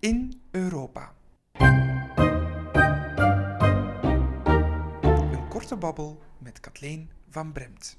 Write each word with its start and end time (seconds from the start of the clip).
in 0.00 0.42
Europa. 0.50 1.14
Een 5.32 5.48
korte 5.48 5.76
babbel 5.76 6.22
met 6.38 6.60
Kathleen 6.60 7.10
van 7.28 7.52
Bremt. 7.52 7.98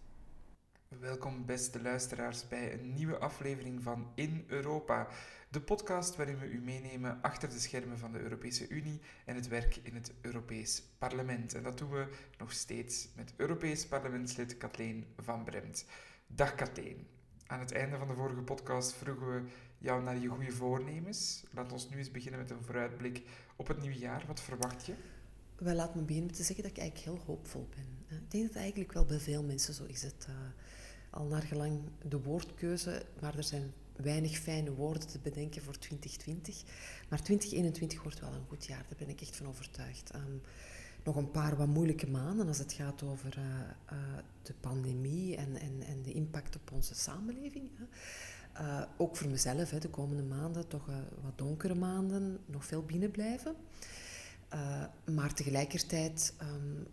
Welkom 0.99 1.45
beste 1.45 1.81
luisteraars 1.81 2.47
bij 2.47 2.73
een 2.73 2.93
nieuwe 2.93 3.17
aflevering 3.17 3.83
van 3.83 4.11
In 4.15 4.43
Europa, 4.47 5.07
de 5.49 5.61
podcast 5.61 6.15
waarin 6.15 6.39
we 6.39 6.49
u 6.49 6.61
meenemen 6.61 7.21
achter 7.21 7.49
de 7.49 7.59
schermen 7.59 7.99
van 7.99 8.11
de 8.11 8.19
Europese 8.19 8.67
Unie 8.67 9.01
en 9.25 9.35
het 9.35 9.47
werk 9.47 9.75
in 9.75 9.95
het 9.95 10.13
Europees 10.21 10.83
Parlement. 10.97 11.53
En 11.53 11.63
dat 11.63 11.77
doen 11.77 11.89
we 11.89 12.07
nog 12.37 12.51
steeds 12.51 13.09
met 13.15 13.33
Europees 13.35 13.87
parlementslid 13.87 14.57
Kathleen 14.57 15.05
van 15.17 15.43
Bremt. 15.43 15.85
Dag 16.27 16.55
Kathleen. 16.55 17.07
Aan 17.47 17.59
het 17.59 17.71
einde 17.71 17.97
van 17.97 18.07
de 18.07 18.13
vorige 18.13 18.41
podcast 18.41 18.93
vroegen 18.93 19.27
we 19.33 19.49
jou 19.79 20.03
naar 20.03 20.17
je 20.17 20.27
goede 20.27 20.51
voornemens. 20.51 21.43
Laat 21.51 21.71
ons 21.71 21.89
nu 21.89 21.97
eens 21.97 22.11
beginnen 22.11 22.39
met 22.39 22.49
een 22.49 22.63
vooruitblik 22.63 23.21
op 23.55 23.67
het 23.67 23.81
nieuwe 23.81 23.97
jaar. 23.97 24.23
Wat 24.27 24.41
verwacht 24.41 24.85
je? 24.85 24.93
Wel, 25.55 25.75
laat 25.75 25.95
me 25.95 26.01
beginnen 26.01 26.25
met 26.25 26.35
te 26.35 26.43
zeggen 26.43 26.63
dat 26.63 26.71
ik 26.71 26.77
eigenlijk 26.77 27.09
heel 27.09 27.25
hoopvol 27.25 27.67
ben. 27.75 28.17
Ik 28.17 28.31
denk 28.31 28.43
dat 28.43 28.53
het 28.53 28.61
eigenlijk 28.61 28.93
wel 28.93 29.05
bij 29.05 29.19
veel 29.19 29.43
mensen 29.43 29.73
zo 29.73 29.83
is. 29.83 30.01
Het, 30.01 30.27
uh, 30.29 30.35
al 31.09 31.25
naar 31.25 31.41
gelang 31.41 31.81
de 32.07 32.21
woordkeuze, 32.21 33.05
maar 33.21 33.37
er 33.37 33.43
zijn 33.43 33.73
weinig 33.95 34.37
fijne 34.37 34.73
woorden 34.73 35.07
te 35.07 35.19
bedenken 35.19 35.61
voor 35.61 35.77
2020. 35.77 36.63
Maar 37.09 37.23
2021 37.23 38.03
wordt 38.03 38.19
wel 38.19 38.33
een 38.33 38.47
goed 38.47 38.65
jaar, 38.65 38.85
daar 38.87 38.97
ben 38.97 39.09
ik 39.09 39.21
echt 39.21 39.35
van 39.35 39.47
overtuigd. 39.47 40.15
Um, 40.15 40.41
nog 41.03 41.15
een 41.15 41.31
paar 41.31 41.57
wat 41.57 41.67
moeilijke 41.67 42.09
maanden 42.09 42.47
als 42.47 42.57
het 42.57 42.73
gaat 42.73 43.03
over 43.03 43.37
uh, 43.37 43.45
de 44.41 44.53
pandemie 44.59 45.35
en, 45.35 45.55
en, 45.55 45.81
en 45.81 46.01
de 46.01 46.13
impact 46.13 46.55
op 46.55 46.71
onze 46.71 46.95
samenleving. 46.95 47.69
Uh, 48.59 48.81
ook 48.97 49.15
voor 49.15 49.29
mezelf, 49.29 49.69
hè, 49.69 49.79
de 49.79 49.89
komende 49.89 50.23
maanden 50.23 50.67
toch 50.67 50.85
wat 51.21 51.37
donkere 51.37 51.75
maanden, 51.75 52.39
nog 52.45 52.65
veel 52.65 52.83
binnenblijven. 52.83 53.55
maar 55.05 55.33
tegelijkertijd, 55.33 56.33
um, 56.41 56.87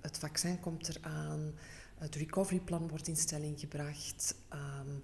het 0.00 0.18
vaccin 0.18 0.60
komt 0.60 0.88
eraan, 0.88 1.52
het 1.98 2.14
recoveryplan 2.14 2.88
wordt 2.88 3.08
in 3.08 3.16
stelling 3.16 3.60
gebracht. 3.60 4.34
Um, 4.52 5.02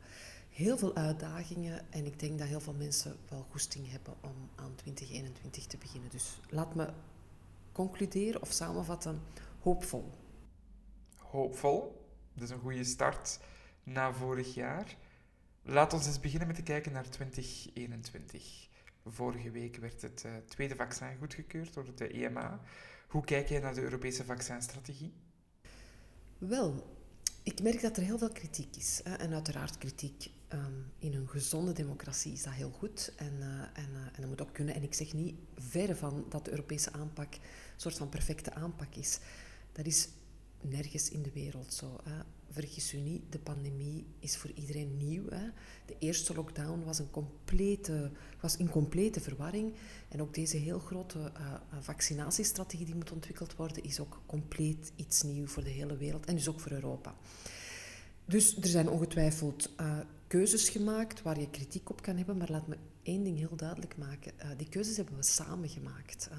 heel 0.59 0.79
veel 0.79 0.95
uitdagingen 0.95 1.93
en 1.93 2.07
ik 2.07 2.21
denk 2.21 2.39
dat 2.39 2.49
heel 2.49 2.61
veel 2.61 2.75
mensen 2.75 3.17
wel 3.29 3.47
goesting 3.51 3.91
hebben 3.91 4.15
om 4.21 4.51
aan 4.55 4.75
2021 4.75 5.67
te 5.67 5.77
beginnen. 5.77 6.11
Dus 6.11 6.41
laat 6.49 6.75
me 6.75 6.89
concluderen 7.73 8.43
of 8.43 8.51
samenvatten, 8.51 9.23
hoopvol. 9.61 10.13
Hoopvol, 11.17 12.07
dat 12.35 12.43
is 12.43 12.51
een 12.51 12.61
goede 12.61 12.85
start 12.85 13.41
na 13.83 14.13
vorig 14.13 14.55
jaar. 14.55 14.97
Laat 15.71 15.93
ons 15.93 16.07
eens 16.07 16.21
beginnen 16.21 16.47
met 16.47 16.57
te 16.57 16.63
kijken 16.63 16.93
naar 16.93 17.11
2021. 17.11 18.69
Vorige 19.07 19.51
week 19.51 19.77
werd 19.77 20.03
het 20.03 20.23
uh, 20.27 20.33
tweede 20.47 20.75
vaccin 20.75 21.17
goedgekeurd 21.19 21.75
door 21.75 21.95
de 21.95 22.09
EMA. 22.09 22.61
Hoe 23.09 23.25
kijk 23.25 23.49
jij 23.49 23.61
naar 23.61 23.75
de 23.75 23.83
Europese 23.83 24.25
vaccinstrategie? 24.25 25.13
Wel, 26.39 26.97
ik 27.43 27.63
merk 27.63 27.81
dat 27.83 27.97
er 27.97 28.03
heel 28.03 28.19
veel 28.19 28.33
kritiek 28.33 28.77
is. 28.77 29.01
Hè? 29.05 29.15
En 29.15 29.33
uiteraard 29.33 29.79
kritiek 29.79 30.31
um, 30.53 30.93
in 30.99 31.15
een 31.15 31.29
gezonde 31.29 31.73
democratie 31.73 32.33
is 32.33 32.43
dat 32.43 32.53
heel 32.53 32.71
goed. 32.71 33.13
En, 33.17 33.33
uh, 33.39 33.47
en, 33.85 33.91
uh, 33.93 34.07
en 34.07 34.21
dat 34.21 34.29
moet 34.29 34.43
ook 34.43 34.53
kunnen. 34.53 34.75
En 34.75 34.83
ik 34.83 34.95
zeg 34.95 35.13
niet 35.13 35.39
verre 35.57 35.97
van 35.97 36.27
dat 36.29 36.45
de 36.45 36.51
Europese 36.51 36.93
aanpak 36.93 37.35
een 37.35 37.41
soort 37.77 37.97
van 37.97 38.09
perfecte 38.09 38.55
aanpak 38.55 38.95
is. 38.95 39.19
Dat 39.73 39.87
is 39.87 40.09
nergens 40.61 41.11
in 41.11 41.23
de 41.23 41.33
wereld 41.33 41.75
zo. 41.75 41.97
Hè. 42.03 42.23
Vergis 42.51 42.95
u 42.95 42.99
niet, 42.99 43.23
de 43.31 43.39
pandemie 43.39 44.07
is 44.19 44.37
voor 44.37 44.51
iedereen 44.51 44.97
nieuw. 44.97 45.29
Hè. 45.29 45.49
De 45.87 45.97
eerste 45.99 46.35
lockdown 46.35 46.85
was, 46.85 46.99
een 46.99 47.11
complete, 47.11 48.11
was 48.41 48.57
in 48.57 48.71
complete 48.71 49.21
verwarring. 49.21 49.73
En 50.09 50.23
ook 50.23 50.35
deze 50.35 50.57
heel 50.57 50.79
grote 50.79 51.19
uh, 51.19 51.55
vaccinatiestrategie 51.81 52.87
die 52.87 52.95
moet 52.95 53.13
ontwikkeld 53.13 53.57
worden, 53.57 53.83
is 53.83 54.01
ook 54.01 54.21
compleet 54.27 54.93
iets 54.97 55.23
nieuws 55.23 55.53
voor 55.53 55.65
de 55.65 55.71
hele 55.71 55.97
wereld 55.97 56.27
en 56.27 56.35
dus 56.35 56.49
ook 56.49 56.61
voor 56.61 56.73
Europa. 56.73 57.15
Dus 58.25 58.57
er 58.57 58.69
zijn 58.69 58.89
ongetwijfeld 58.89 59.71
uh, 59.81 59.99
keuzes 60.27 60.69
gemaakt 60.69 61.23
waar 61.23 61.41
je 61.41 61.51
kritiek 61.51 61.91
op 61.91 62.03
kan 62.03 62.17
hebben, 62.17 62.37
maar 62.37 62.51
laat 62.51 62.67
me 62.67 62.77
één 63.03 63.25
ding 63.25 63.39
heel 63.39 63.57
duidelijk 63.57 63.97
maken. 63.97 64.33
Die 64.57 64.69
keuzes 64.69 64.97
hebben 64.97 65.17
we 65.17 65.23
samen 65.23 65.69
gemaakt. 65.69 66.29
Uh, 66.33 66.39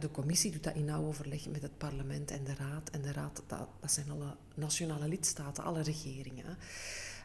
de 0.00 0.10
commissie 0.10 0.50
doet 0.52 0.62
dat 0.64 0.74
in 0.74 0.84
nauw 0.84 1.04
overleg 1.04 1.48
met 1.48 1.62
het 1.62 1.78
parlement 1.78 2.30
en 2.30 2.44
de 2.44 2.54
raad. 2.54 2.90
En 2.90 3.02
de 3.02 3.12
raad, 3.12 3.42
dat, 3.46 3.68
dat 3.80 3.92
zijn 3.92 4.10
alle 4.10 4.36
nationale 4.54 5.08
lidstaten, 5.08 5.64
alle 5.64 5.82
regeringen. 5.82 6.56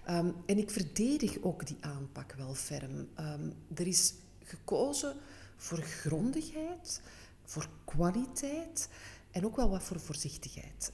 Um, 0.10 0.36
en 0.46 0.58
ik 0.58 0.72
verdedig 0.72 1.42
ook 1.42 1.68
die 1.68 1.78
aanpak 1.80 2.34
wel 2.34 2.54
ferm. 2.54 3.08
Um, 3.20 3.54
er 3.76 3.88
is 3.88 4.14
gekozen 4.44 5.16
voor 5.56 5.78
grondigheid, 5.82 7.02
voor 7.44 7.68
kwaliteit 7.86 8.90
en 9.32 9.46
ook 9.46 9.56
wel 9.56 9.70
wat 9.70 9.84
voor 9.84 10.00
voorzichtigheid. 10.00 10.92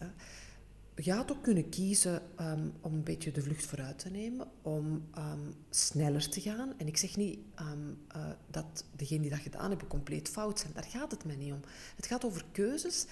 Je 1.03 1.13
had 1.13 1.31
ook 1.31 1.43
kunnen 1.43 1.69
kiezen 1.69 2.21
um, 2.39 2.73
om 2.81 2.93
een 2.93 3.03
beetje 3.03 3.31
de 3.31 3.41
vlucht 3.41 3.65
vooruit 3.65 3.99
te 3.99 4.09
nemen, 4.09 4.47
om 4.61 4.85
um, 5.17 5.53
sneller 5.69 6.29
te 6.29 6.41
gaan. 6.41 6.73
En 6.77 6.87
ik 6.87 6.97
zeg 6.97 7.15
niet 7.15 7.39
um, 7.59 7.97
uh, 8.15 8.25
dat 8.51 8.83
degenen 8.95 9.21
die 9.21 9.31
dat 9.31 9.39
gedaan 9.39 9.69
hebben 9.69 9.87
compleet 9.87 10.29
fout 10.29 10.59
zijn. 10.59 10.73
Daar 10.73 10.83
gaat 10.83 11.11
het 11.11 11.25
mij 11.25 11.35
niet 11.35 11.51
om. 11.51 11.59
Het 11.95 12.05
gaat 12.05 12.25
over 12.25 12.43
keuzes 12.51 13.05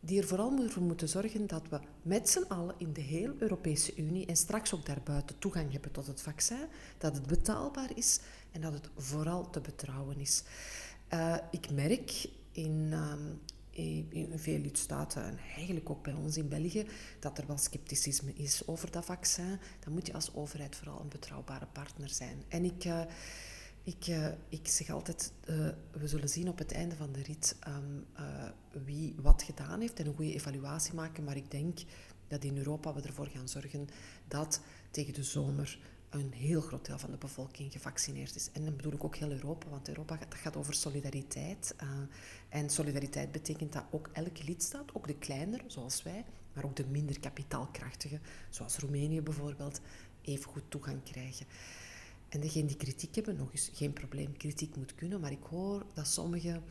die 0.00 0.20
er 0.20 0.26
vooral 0.26 0.68
voor 0.68 0.82
moeten 0.82 1.08
zorgen 1.08 1.46
dat 1.46 1.68
we 1.68 1.80
met 2.02 2.30
z'n 2.30 2.44
allen 2.48 2.74
in 2.78 2.92
de 2.92 3.00
hele 3.00 3.34
Europese 3.38 3.96
Unie 3.96 4.26
en 4.26 4.36
straks 4.36 4.74
ook 4.74 4.86
daarbuiten 4.86 5.38
toegang 5.38 5.72
hebben 5.72 5.90
tot 5.90 6.06
het 6.06 6.22
vaccin, 6.22 6.66
dat 6.98 7.14
het 7.14 7.26
betaalbaar 7.26 7.90
is 7.94 8.20
en 8.52 8.60
dat 8.60 8.72
het 8.72 8.88
vooral 8.96 9.50
te 9.50 9.60
betrouwen 9.60 10.20
is. 10.20 10.42
Uh, 11.14 11.36
ik 11.50 11.70
merk 11.70 12.28
in 12.52 12.94
in 13.70 14.32
veel 14.38 14.58
lidstaten 14.58 15.24
en 15.24 15.38
eigenlijk 15.56 15.90
ook 15.90 16.02
bij 16.02 16.12
ons 16.12 16.36
in 16.36 16.48
België, 16.48 16.86
dat 17.18 17.38
er 17.38 17.46
wel 17.46 17.58
scepticisme 17.58 18.32
is 18.32 18.66
over 18.66 18.90
dat 18.90 19.04
vaccin. 19.04 19.58
Dan 19.80 19.92
moet 19.92 20.06
je 20.06 20.12
als 20.12 20.34
overheid 20.34 20.76
vooral 20.76 21.00
een 21.00 21.08
betrouwbare 21.08 21.66
partner 21.66 22.08
zijn. 22.08 22.42
En 22.48 22.64
ik, 22.64 22.84
uh, 22.84 23.02
ik, 23.82 24.06
uh, 24.06 24.26
ik 24.48 24.68
zeg 24.68 24.90
altijd, 24.90 25.32
we 25.90 26.08
zullen 26.08 26.28
zien 26.28 26.48
op 26.48 26.58
het 26.58 26.72
einde 26.72 26.96
van 26.96 27.12
de 27.12 27.22
rit 27.22 27.56
um, 27.68 28.06
wie 28.84 29.14
wat 29.22 29.42
gedaan 29.42 29.80
heeft 29.80 29.98
en 29.98 30.06
een 30.06 30.14
goede 30.14 30.34
evaluatie 30.34 30.94
maken. 30.94 31.24
Maar 31.24 31.36
ik 31.36 31.50
denk 31.50 31.78
dat 32.28 32.44
in 32.44 32.56
Europa 32.56 32.94
we 32.94 33.00
ervoor 33.00 33.26
gaan 33.26 33.48
zorgen 33.48 33.88
dat 34.28 34.60
tegen 34.90 35.14
de 35.14 35.22
zomer 35.22 35.78
een 36.10 36.32
heel 36.32 36.60
groot 36.60 36.86
deel 36.86 36.98
van 36.98 37.10
de 37.10 37.16
bevolking 37.16 37.72
gevaccineerd 37.72 38.34
is. 38.34 38.50
En 38.52 38.64
dan 38.64 38.76
bedoel 38.76 38.92
ik 38.92 39.04
ook 39.04 39.16
heel 39.16 39.30
Europa, 39.30 39.68
want 39.68 39.88
Europa 39.88 40.16
gaat, 40.16 40.34
gaat 40.34 40.56
over 40.56 40.74
solidariteit. 40.74 41.74
Uh, 41.82 41.88
en 42.48 42.70
solidariteit 42.70 43.32
betekent 43.32 43.72
dat 43.72 43.84
ook 43.90 44.10
elke 44.12 44.44
lidstaat, 44.44 44.94
ook 44.94 45.06
de 45.06 45.18
kleinere, 45.18 45.64
zoals 45.66 46.02
wij, 46.02 46.24
maar 46.52 46.64
ook 46.64 46.76
de 46.76 46.86
minder 46.86 47.20
kapitaalkrachtige, 47.20 48.20
zoals 48.50 48.78
Roemenië 48.78 49.22
bijvoorbeeld, 49.22 49.80
even 50.22 50.50
goed 50.50 50.70
toegang 50.70 51.02
krijgen. 51.02 51.46
En 52.28 52.40
degenen 52.40 52.66
die 52.66 52.76
kritiek 52.76 53.14
hebben, 53.14 53.36
nog 53.36 53.52
eens 53.52 53.70
geen 53.72 53.92
probleem, 53.92 54.36
kritiek 54.36 54.76
moet 54.76 54.94
kunnen, 54.94 55.20
maar 55.20 55.32
ik 55.32 55.42
hoor 55.42 55.86
dat 55.94 56.06
sommigen 56.06 56.62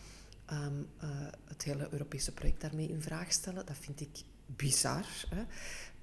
um, 0.51 0.87
uh, 1.03 1.09
het 1.45 1.63
hele 1.63 1.87
Europese 1.91 2.33
project 2.33 2.61
daarmee 2.61 2.89
in 2.89 3.01
vraag 3.01 3.31
stellen. 3.31 3.65
Dat 3.65 3.77
vind 3.77 4.01
ik 4.01 4.23
bizar. 4.45 5.05
Hè? 5.29 5.41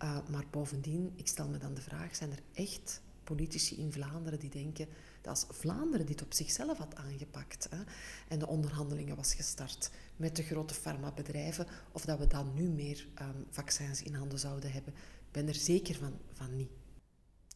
Uh, 0.03 0.19
maar 0.29 0.45
bovendien, 0.51 1.13
ik 1.15 1.29
stel 1.29 1.49
me 1.49 1.59
dan 1.59 1.75
de 1.75 1.81
vraag, 1.81 2.17
zijn 2.17 2.31
er 2.31 2.43
echt 2.53 3.01
politici 3.27 3.77
in 3.77 3.93
Vlaanderen 3.93 4.39
die 4.39 4.51
denken 4.51 4.89
dat 5.21 5.31
als 5.31 5.59
Vlaanderen 5.59 6.07
dit 6.07 6.23
op 6.23 6.35
zichzelf 6.35 6.79
had 6.79 6.95
aangepakt 6.95 7.67
hè, 7.71 7.83
en 8.29 8.39
de 8.39 8.47
onderhandelingen 8.47 9.17
was 9.17 9.35
gestart 9.35 9.91
met 10.17 10.37
de 10.37 10.43
grote 10.43 10.75
farmabedrijven, 10.75 11.67
of 11.93 12.05
dat 12.05 12.19
we 12.19 12.27
dan 12.27 12.55
nu 12.55 12.69
meer 12.69 13.07
um, 13.23 13.47
vaccins 13.51 14.03
in 14.03 14.15
handen 14.15 14.39
zouden 14.39 14.73
hebben. 14.73 14.93
Ik 14.93 15.33
ben 15.33 15.49
er 15.49 15.55
zeker 15.55 15.95
van, 15.95 16.19
van 16.33 16.57
niet. 16.57 16.71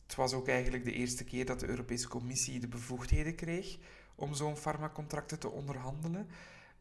Het 0.07 0.15
was 0.15 0.33
ook 0.33 0.49
eigenlijk 0.49 0.85
de 0.85 0.93
eerste 0.93 1.25
keer 1.25 1.47
dat 1.47 1.61
de 1.61 1.69
Europese 1.69 2.09
Commissie 2.09 2.61
de 2.61 2.69
bevoegdheden 2.69 3.35
kreeg 3.35 3.79
om 4.15 4.35
zo'n 4.35 4.57
farmacontracten 4.57 5.39
te 5.39 5.49
onderhandelen. 5.49 6.27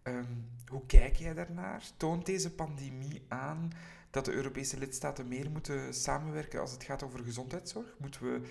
Um, 0.04 0.50
hoe 0.68 0.86
kijk 0.86 1.16
jij 1.16 1.34
daarnaar? 1.34 1.84
Toont 1.98 2.26
deze 2.26 2.52
pandemie 2.52 3.26
aan 3.28 3.72
dat 4.10 4.26
de 4.26 4.32
Europese 4.32 4.78
lidstaten 4.78 5.28
meer 5.28 5.52
moeten 5.52 5.94
samenwerken 5.94 6.60
als 6.60 6.72
het 6.72 6.84
gaat 6.84 7.04
over 7.04 7.24
gezondheidszorg? 7.24 7.96
Moeten 7.98 8.22
we 8.22 8.42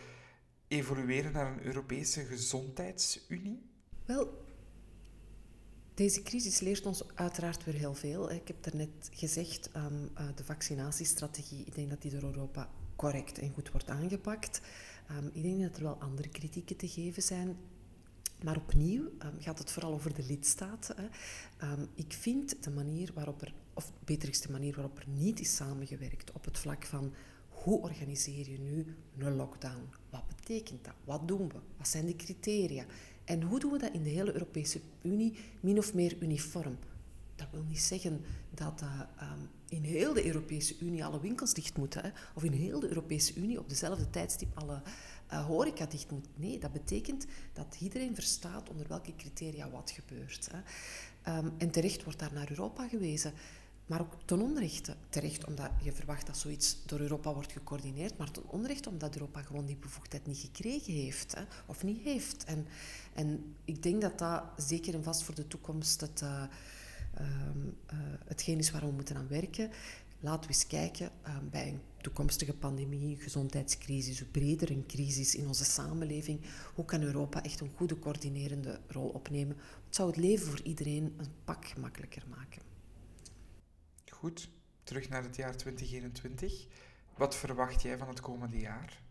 evolueren 0.68 1.32
naar 1.32 1.52
een 1.52 1.64
Europese 1.64 2.24
gezondheidsunie? 2.24 3.62
Wel, 4.04 4.46
deze 5.94 6.22
crisis 6.22 6.60
leert 6.60 6.86
ons 6.86 7.14
uiteraard 7.14 7.64
weer 7.64 7.74
heel 7.74 7.94
veel. 7.94 8.30
Ik 8.30 8.48
heb 8.48 8.62
daarnet 8.62 9.10
gezegd, 9.12 9.70
um, 9.76 10.10
de 10.34 10.44
vaccinatiestrategie, 10.44 11.64
ik 11.64 11.74
denk 11.74 11.90
dat 11.90 12.02
die 12.02 12.10
door 12.10 12.22
Europa 12.22 12.70
correct 12.96 13.38
en 13.38 13.52
goed 13.52 13.70
wordt 13.70 13.88
aangepakt. 13.88 14.60
Um, 15.10 15.30
ik 15.32 15.42
denk 15.42 15.62
dat 15.62 15.76
er 15.76 15.82
wel 15.82 16.00
andere 16.00 16.28
kritieken 16.28 16.76
te 16.76 16.88
geven 16.88 17.22
zijn. 17.22 17.56
Maar 18.42 18.56
opnieuw 18.56 19.02
um, 19.04 19.40
gaat 19.40 19.58
het 19.58 19.70
vooral 19.70 19.92
over 19.92 20.14
de 20.14 20.22
lidstaten. 20.22 20.96
Hè. 20.96 21.08
Ik 21.94 22.12
vind 22.12 22.64
de 22.64 22.70
manier 22.70 23.10
waarop 23.14 23.42
er, 23.42 23.54
of 23.74 23.92
beter 24.04 24.28
is 24.28 24.40
de 24.40 24.50
manier 24.50 24.74
waarop 24.74 24.98
er 24.98 25.08
niet 25.08 25.40
is 25.40 25.56
samengewerkt 25.56 26.32
op 26.32 26.44
het 26.44 26.58
vlak 26.58 26.84
van 26.84 27.14
hoe 27.48 27.80
organiseer 27.80 28.50
je 28.50 28.58
nu 28.58 28.96
een 29.18 29.36
lockdown? 29.36 29.88
Betekent 30.48 30.84
dat? 30.84 30.94
Wat 31.04 31.28
doen 31.28 31.48
we? 31.48 31.58
Wat 31.76 31.88
zijn 31.88 32.06
de 32.06 32.16
criteria? 32.16 32.84
En 33.24 33.42
hoe 33.42 33.60
doen 33.60 33.72
we 33.72 33.78
dat 33.78 33.92
in 33.92 34.02
de 34.02 34.08
hele 34.08 34.32
Europese 34.32 34.80
Unie 35.02 35.34
min 35.60 35.78
of 35.78 35.94
meer 35.94 36.16
uniform? 36.22 36.78
Dat 37.36 37.46
wil 37.50 37.62
niet 37.62 37.80
zeggen 37.80 38.20
dat 38.50 38.82
uh, 38.82 39.00
um, 39.22 39.48
in 39.68 39.82
heel 39.82 40.12
de 40.12 40.26
Europese 40.26 40.76
Unie 40.80 41.04
alle 41.04 41.20
winkels 41.20 41.54
dicht 41.54 41.76
moeten. 41.76 42.02
Hè? 42.02 42.10
Of 42.34 42.44
in 42.44 42.52
heel 42.52 42.80
de 42.80 42.88
Europese 42.88 43.34
Unie 43.34 43.58
op 43.58 43.68
dezelfde 43.68 44.10
tijdstip 44.10 44.48
alle 44.58 44.82
uh, 45.32 45.46
horeca 45.46 45.86
dicht 45.86 46.10
moet. 46.10 46.26
Nee, 46.34 46.58
dat 46.58 46.72
betekent 46.72 47.26
dat 47.52 47.76
iedereen 47.80 48.14
verstaat 48.14 48.68
onder 48.70 48.88
welke 48.88 49.16
criteria 49.16 49.70
wat 49.70 49.90
gebeurt. 49.90 50.48
Hè? 50.52 50.58
Um, 51.38 51.52
en 51.58 51.70
terecht 51.70 52.04
wordt 52.04 52.18
daar 52.18 52.32
naar 52.32 52.50
Europa 52.50 52.88
gewezen. 52.88 53.32
Maar 53.88 54.00
ook 54.00 54.12
ten 54.24 54.40
onrechte. 54.40 54.96
Terecht 55.08 55.44
omdat 55.44 55.70
je 55.82 55.92
verwacht 55.92 56.26
dat 56.26 56.36
zoiets 56.36 56.76
door 56.86 57.00
Europa 57.00 57.34
wordt 57.34 57.52
gecoördineerd, 57.52 58.16
maar 58.18 58.30
ten 58.30 58.48
onrechte 58.48 58.88
omdat 58.88 59.14
Europa 59.14 59.42
gewoon 59.42 59.66
die 59.66 59.76
bevoegdheid 59.76 60.26
niet 60.26 60.38
gekregen 60.38 60.92
heeft. 60.92 61.34
Hè, 61.34 61.42
of 61.66 61.82
niet 61.82 62.02
heeft. 62.02 62.44
En, 62.44 62.66
en 63.14 63.54
ik 63.64 63.82
denk 63.82 64.00
dat 64.00 64.18
dat 64.18 64.42
zeker 64.56 64.94
en 64.94 65.02
vast 65.02 65.22
voor 65.22 65.34
de 65.34 65.46
toekomst 65.46 66.00
het, 66.00 66.20
uh, 66.20 66.42
hetgeen 68.24 68.58
is 68.58 68.70
waar 68.70 68.86
we 68.86 68.92
moeten 68.92 69.16
aan 69.16 69.28
werken. 69.28 69.70
Laten 70.20 70.40
we 70.40 70.54
eens 70.54 70.66
kijken 70.66 71.10
bij 71.50 71.68
een 71.68 71.80
toekomstige 72.00 72.54
pandemie, 72.54 73.16
gezondheidscrisis, 73.16 74.22
of 74.22 74.30
breder 74.30 74.70
een 74.70 74.86
crisis 74.86 75.34
in 75.34 75.46
onze 75.46 75.64
samenleving. 75.64 76.40
Hoe 76.74 76.84
kan 76.84 77.02
Europa 77.02 77.42
echt 77.42 77.60
een 77.60 77.72
goede 77.76 77.98
coördinerende 77.98 78.80
rol 78.88 79.08
opnemen? 79.08 79.56
Het 79.86 79.94
zou 79.96 80.08
het 80.08 80.16
leven 80.16 80.46
voor 80.46 80.60
iedereen 80.62 81.14
een 81.16 81.32
pak 81.44 81.66
gemakkelijker 81.66 82.22
maken. 82.28 82.62
Goed, 84.18 84.48
terug 84.82 85.08
naar 85.08 85.22
het 85.22 85.36
jaar 85.36 85.56
2021. 85.56 86.66
Wat 87.16 87.36
verwacht 87.36 87.82
jij 87.82 87.98
van 87.98 88.08
het 88.08 88.20
komende 88.20 88.58
jaar? 88.58 89.02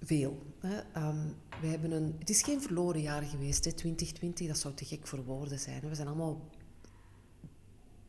Veel. 0.00 0.42
Hè. 0.60 1.06
Um, 1.08 1.36
we 1.60 1.66
hebben 1.66 1.90
een, 1.90 2.16
het 2.18 2.30
is 2.30 2.42
geen 2.42 2.60
verloren 2.60 3.00
jaar 3.00 3.22
geweest, 3.22 3.64
hè, 3.64 3.72
2020. 3.72 4.46
Dat 4.46 4.58
zou 4.58 4.74
te 4.74 4.84
gek 4.84 5.06
voor 5.06 5.24
woorden 5.24 5.58
zijn. 5.58 5.88
We 5.88 5.94
zijn 5.94 6.08
allemaal 6.08 6.50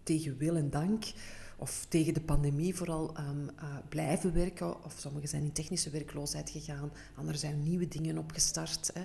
tegen 0.04 0.38
wil 0.38 0.56
en 0.56 0.70
dank 0.70 1.04
of 1.58 1.86
tegen 1.90 2.14
de 2.14 2.22
pandemie 2.22 2.76
vooral 2.76 3.18
um, 3.20 3.50
uh, 3.56 3.78
blijven 3.90 4.34
werken. 4.34 4.84
Of 4.84 4.96
sommigen 4.98 5.30
zijn 5.30 5.44
in 5.44 5.52
technische 5.52 5.90
werkloosheid 5.90 6.50
gegaan, 6.50 6.92
anderen 7.16 7.40
zijn 7.40 7.64
nieuwe 7.64 7.88
dingen 7.88 8.18
opgestart. 8.18 8.92
Hè. 8.94 9.02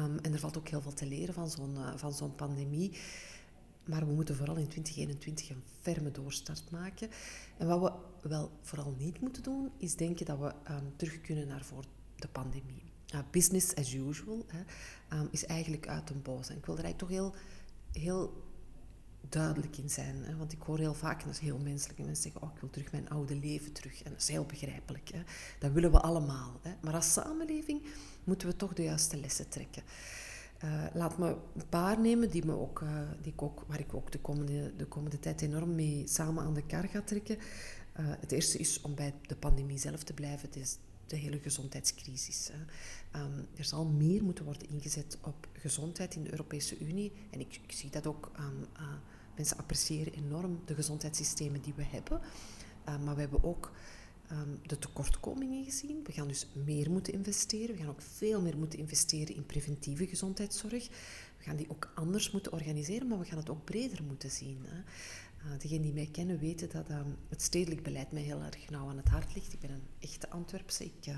Um, 0.00 0.18
en 0.18 0.32
er 0.32 0.38
valt 0.38 0.58
ook 0.58 0.68
heel 0.68 0.82
veel 0.82 0.94
te 0.94 1.06
leren 1.06 1.34
van 1.34 1.50
zo'n 1.50 1.74
uh, 1.74 1.96
van 1.96 2.12
zo'n 2.12 2.34
pandemie. 2.34 2.98
Maar 3.88 4.06
we 4.06 4.12
moeten 4.12 4.36
vooral 4.36 4.56
in 4.56 4.68
2021 4.68 5.50
een 5.50 5.62
ferme 5.80 6.10
doorstart 6.10 6.70
maken. 6.70 7.10
En 7.56 7.66
wat 7.66 7.94
we 8.22 8.28
wel 8.28 8.50
vooral 8.62 8.94
niet 8.98 9.20
moeten 9.20 9.42
doen, 9.42 9.70
is 9.76 9.96
denken 9.96 10.26
dat 10.26 10.38
we 10.38 10.72
um, 10.72 10.92
terug 10.96 11.20
kunnen 11.20 11.46
naar 11.46 11.64
voor 11.64 11.84
de 12.16 12.28
pandemie. 12.28 12.82
Business 13.30 13.74
as 13.74 13.94
usual 13.94 14.44
hè, 14.46 14.60
um, 15.18 15.28
is 15.30 15.44
eigenlijk 15.44 15.88
uit 15.88 16.10
een 16.10 16.22
boos. 16.22 16.48
En 16.48 16.56
ik 16.56 16.66
wil 16.66 16.78
er 16.78 16.84
eigenlijk 16.84 16.98
toch 16.98 17.08
heel, 17.08 17.34
heel 18.02 18.42
duidelijk 19.28 19.76
in 19.76 19.90
zijn. 19.90 20.24
Hè, 20.24 20.36
want 20.36 20.52
ik 20.52 20.62
hoor 20.62 20.78
heel 20.78 20.94
vaak, 20.94 21.20
en 21.20 21.26
dat 21.26 21.34
is 21.34 21.40
heel 21.40 21.58
menselijk, 21.58 21.98
mensen 21.98 22.22
zeggen, 22.22 22.42
oh, 22.42 22.54
ik 22.54 22.60
wil 22.60 22.70
terug 22.70 22.92
mijn 22.92 23.08
oude 23.08 23.36
leven 23.36 23.72
terug. 23.72 24.02
En 24.02 24.10
dat 24.10 24.20
is 24.20 24.28
heel 24.28 24.44
begrijpelijk. 24.44 25.08
Hè. 25.08 25.22
Dat 25.58 25.72
willen 25.72 25.90
we 25.90 26.00
allemaal. 26.00 26.60
Hè. 26.62 26.74
Maar 26.82 26.94
als 26.94 27.12
samenleving 27.12 27.82
moeten 28.24 28.48
we 28.48 28.56
toch 28.56 28.72
de 28.72 28.82
juiste 28.82 29.16
lessen 29.16 29.48
trekken. 29.48 29.82
Uh, 30.64 30.84
laat 30.94 31.18
me 31.18 31.36
een 31.54 31.68
paar 31.68 32.00
nemen 32.00 32.30
die 32.30 32.44
me 32.44 32.52
ook, 32.52 32.80
uh, 32.80 33.00
die 33.22 33.32
ik 33.32 33.42
ook, 33.42 33.64
waar 33.66 33.80
ik 33.80 33.94
ook 33.94 34.12
de 34.12 34.18
komende, 34.18 34.76
de 34.76 34.86
komende 34.86 35.18
tijd 35.18 35.42
enorm 35.42 35.74
mee 35.74 36.02
samen 36.06 36.44
aan 36.44 36.54
de 36.54 36.66
kar 36.66 36.88
ga 36.88 37.02
trekken. 37.02 37.36
Uh, 37.36 37.42
het 38.20 38.32
eerste 38.32 38.58
is 38.58 38.80
om 38.80 38.94
bij 38.94 39.14
de 39.26 39.36
pandemie 39.36 39.78
zelf 39.78 40.02
te 40.02 40.12
blijven. 40.12 40.48
De 41.06 41.16
hele 41.16 41.38
gezondheidscrisis. 41.38 42.50
Hè. 42.52 43.20
Um, 43.20 43.46
er 43.56 43.64
zal 43.64 43.84
meer 43.84 44.24
moeten 44.24 44.44
worden 44.44 44.68
ingezet 44.68 45.18
op 45.22 45.48
gezondheid 45.52 46.14
in 46.14 46.22
de 46.22 46.30
Europese 46.30 46.78
Unie. 46.78 47.12
En 47.30 47.40
ik, 47.40 47.60
ik 47.62 47.72
zie 47.72 47.90
dat 47.90 48.06
ook 48.06 48.30
aan 48.32 48.66
mensen 49.34 49.58
appreciëren 49.58 50.12
enorm 50.12 50.60
de 50.64 50.74
gezondheidssystemen 50.74 51.60
die 51.60 51.74
we 51.76 51.84
hebben. 51.84 52.20
maar 53.04 53.14
we 53.14 53.20
hebben 53.20 53.44
ook 53.44 53.72
um, 54.32 54.58
de 54.66 54.78
tekortkomingen 54.78 55.64
gezien. 55.64 56.00
We 56.04 56.12
gaan 56.12 56.28
dus 56.28 56.48
meer 56.64 56.90
moeten 56.90 57.12
investeren. 57.12 57.74
We 57.74 57.80
gaan 57.80 57.90
ook 57.90 58.02
veel 58.02 58.40
meer 58.40 58.58
moeten 58.58 58.78
investeren 58.78 59.34
in 59.34 59.46
preventieve 59.46 60.06
gezondheidszorg. 60.06 60.88
We 61.38 61.44
gaan 61.44 61.56
die 61.56 61.70
ook 61.70 61.92
anders 61.94 62.30
moeten 62.30 62.52
organiseren, 62.52 63.08
maar 63.08 63.18
we 63.18 63.24
gaan 63.24 63.38
het 63.38 63.50
ook 63.50 63.64
breder 63.64 64.02
moeten 64.02 64.30
zien. 64.30 64.58
Hè. 64.64 64.78
Uh, 65.44 65.58
degenen 65.58 65.82
die 65.82 65.92
mij 65.92 66.08
kennen 66.12 66.38
weten 66.38 66.68
dat 66.70 66.90
um, 66.90 67.16
het 67.28 67.42
stedelijk 67.42 67.82
beleid 67.82 68.12
mij 68.12 68.22
heel 68.22 68.42
erg 68.42 68.70
nauw 68.70 68.88
aan 68.88 68.96
het 68.96 69.08
hart 69.08 69.34
ligt. 69.34 69.52
Ik 69.52 69.60
ben 69.60 69.70
een 69.70 69.86
echte 69.98 70.30
Antwerpse. 70.30 70.84
Ik 70.84 71.06
uh, 71.08 71.14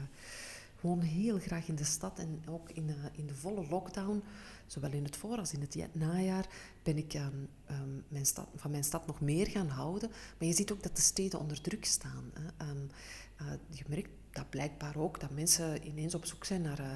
woon 0.80 1.00
heel 1.00 1.38
graag 1.38 1.68
in 1.68 1.74
de 1.74 1.84
stad 1.84 2.18
en 2.18 2.42
ook 2.48 2.70
in, 2.70 2.88
uh, 2.88 2.94
in 3.12 3.26
de 3.26 3.34
volle 3.34 3.66
lockdown 3.68 4.22
zowel 4.66 4.92
in 4.92 5.04
het 5.04 5.16
voor- 5.16 5.38
als 5.38 5.52
in 5.52 5.60
het 5.60 5.94
najaar, 5.94 6.46
ben 6.82 6.96
ik 6.96 7.14
um, 7.14 7.48
um, 7.70 8.04
mijn 8.08 8.26
stad, 8.26 8.48
van 8.54 8.70
mijn 8.70 8.84
stad 8.84 9.06
nog 9.06 9.20
meer 9.20 9.46
gaan 9.46 9.68
houden. 9.68 10.10
Maar 10.38 10.48
je 10.48 10.54
ziet 10.54 10.72
ook 10.72 10.82
dat 10.82 10.96
de 10.96 11.02
steden 11.02 11.40
onder 11.40 11.60
druk 11.60 11.84
staan. 11.84 12.30
Hè. 12.32 12.70
Um, 12.70 12.90
uh, 13.40 13.46
je 13.68 13.84
merkt 13.88 14.10
dat 14.30 14.50
blijkbaar 14.50 14.96
ook, 14.96 15.20
dat 15.20 15.30
mensen 15.30 15.86
ineens 15.86 16.14
op 16.14 16.24
zoek 16.24 16.44
zijn 16.44 16.62
naar 16.62 16.80
uh, 16.80 16.86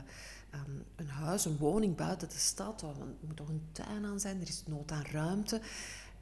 een 0.96 1.08
huis, 1.08 1.44
een 1.44 1.56
woning 1.56 1.96
buiten 1.96 2.28
de 2.28 2.38
stad. 2.38 2.82
Er 2.82 2.94
moet 3.20 3.36
toch 3.36 3.48
een 3.48 3.66
tuin 3.72 4.04
aan 4.04 4.20
zijn, 4.20 4.40
er 4.40 4.48
is 4.48 4.62
nood 4.66 4.90
aan 4.90 5.04
ruimte. 5.04 5.60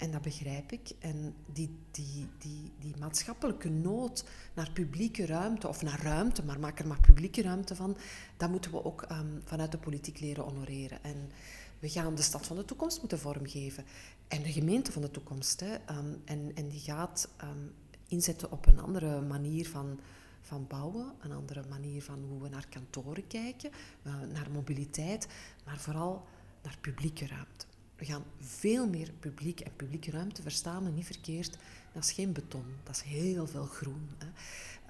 En 0.03 0.11
dat 0.11 0.23
begrijp 0.23 0.73
ik. 0.73 0.91
En 0.99 1.35
die, 1.53 1.79
die, 1.91 2.29
die, 2.39 2.73
die 2.79 2.97
maatschappelijke 2.99 3.69
nood 3.69 4.25
naar 4.55 4.71
publieke 4.71 5.27
ruimte, 5.27 5.69
of 5.69 5.83
naar 5.83 6.03
ruimte, 6.03 6.45
maar 6.45 6.61
maak 6.61 6.79
er 6.79 6.87
maar 6.87 7.01
publieke 7.01 7.43
ruimte 7.43 7.77
van, 7.77 7.97
dat 8.37 8.51
moeten 8.51 8.71
we 8.71 8.85
ook 8.85 9.07
um, 9.11 9.41
vanuit 9.45 9.73
de 9.73 9.79
politiek 9.79 10.21
leren 10.21 10.45
honoreren. 10.45 11.05
En 11.05 11.31
we 11.79 11.89
gaan 11.89 12.15
de 12.15 12.23
stad 12.23 12.47
van 12.47 12.57
de 12.57 12.65
toekomst 12.65 12.99
moeten 12.99 13.19
vormgeven. 13.19 13.85
En 14.29 14.43
de 14.43 14.53
gemeente 14.53 14.93
van 14.93 15.03
de 15.03 15.11
toekomst. 15.11 15.61
Hè. 15.61 15.73
Um, 15.73 16.23
en, 16.25 16.51
en 16.55 16.69
die 16.69 16.81
gaat 16.81 17.29
um, 17.43 17.73
inzetten 18.09 18.53
op 18.53 18.67
een 18.67 18.81
andere 18.81 19.21
manier 19.21 19.69
van, 19.69 20.01
van 20.41 20.67
bouwen, 20.67 21.13
een 21.21 21.33
andere 21.33 21.63
manier 21.69 22.03
van 22.03 22.25
hoe 22.29 22.43
we 22.43 22.49
naar 22.49 22.67
kantoren 22.69 23.27
kijken, 23.27 23.71
uh, 24.03 24.15
naar 24.33 24.51
mobiliteit, 24.51 25.29
maar 25.65 25.79
vooral 25.79 26.25
naar 26.63 26.79
publieke 26.81 27.27
ruimte. 27.27 27.67
We 28.03 28.09
gaan 28.09 28.25
veel 28.41 28.89
meer 28.89 29.13
publiek 29.19 29.61
en 29.61 29.77
publieke 29.77 30.11
ruimte 30.11 30.43
verstaan, 30.43 30.83
maar 30.83 30.93
niet 30.93 31.07
verkeerd. 31.07 31.59
Dat 31.93 32.05
is 32.05 32.13
geen 32.13 32.33
beton, 32.33 32.65
dat 32.83 32.97
is 32.97 33.03
heel 33.03 33.47
veel 33.47 33.65
groen. 33.65 34.09
Hè. 34.19 34.27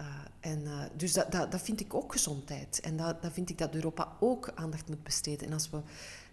Uh, 0.01 0.07
en, 0.41 0.61
uh, 0.61 0.85
dus 0.97 1.13
dat, 1.13 1.33
dat, 1.33 1.53
dat, 1.53 1.63
vind 1.63 1.81
ik 1.81 1.95
ook 1.95 2.13
gezondheid. 2.13 2.81
En 2.81 2.97
dat, 2.97 3.23
dat 3.23 3.33
vind 3.33 3.51
ik 3.51 3.59
dat 3.59 3.75
Europa 3.75 4.17
ook 4.21 4.53
aandacht 4.55 4.89
moet 4.89 5.03
besteden. 5.03 5.47
En 5.47 5.53
als 5.53 5.71
we 5.71 5.81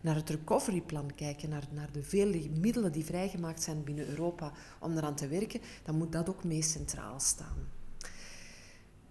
naar 0.01 0.15
het 0.15 0.29
recoveryplan 0.29 1.15
kijken, 1.15 1.49
naar, 1.49 1.67
naar 1.71 1.91
de 1.91 2.03
vele 2.03 2.49
middelen 2.49 2.91
die 2.91 3.05
vrijgemaakt 3.05 3.63
zijn 3.63 3.83
binnen 3.83 4.07
Europa 4.07 4.51
om 4.79 4.97
eraan 4.97 5.15
te 5.15 5.27
werken, 5.27 5.61
dan 5.83 5.97
moet 5.97 6.11
dat 6.11 6.29
ook 6.29 6.43
mee 6.43 6.61
centraal 6.61 7.19
staan. 7.19 7.67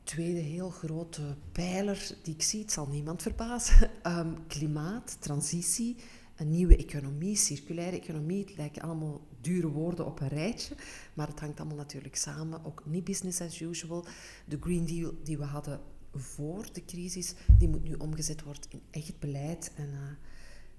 Tweede 0.03 0.41
heel 0.41 0.71
grote 0.71 1.37
pijler 1.53 2.17
die 2.23 2.35
ik 2.35 2.43
zie, 2.43 2.61
het 2.61 2.73
zal 2.73 2.87
niemand 2.87 3.23
verbazen, 3.23 3.91
um, 4.07 4.47
klimaat, 4.47 5.17
transitie 5.21 5.97
een 6.39 6.51
nieuwe 6.51 6.77
economie, 6.77 7.37
circulaire 7.37 8.01
economie. 8.01 8.45
Het 8.45 8.57
lijken 8.57 8.83
allemaal 8.83 9.27
dure 9.41 9.69
woorden 9.69 10.07
op 10.07 10.21
een 10.21 10.29
rijtje, 10.29 10.75
maar 11.15 11.27
het 11.27 11.41
hangt 11.41 11.61
allemaal 11.61 11.77
natuurlijk 11.77 12.17
samen. 12.17 12.65
Ook 12.65 12.83
niet 12.87 13.05
business 13.05 13.41
as 13.41 13.61
usual. 13.61 14.05
De 14.47 14.59
Green 14.61 14.87
Deal 14.87 15.15
die 15.23 15.39
we 15.39 15.45
hadden 15.45 15.81
voor 16.13 16.73
de 16.73 16.85
crisis, 16.85 17.35
die 17.59 17.69
moet 17.69 17.85
nu 17.85 17.95
omgezet 17.95 18.43
worden 18.43 18.63
in 18.69 18.83
echt 18.91 19.19
beleid. 19.19 19.73
En 19.75 19.89
uh, 19.89 19.99